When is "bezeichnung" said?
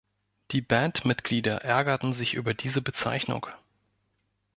2.81-3.45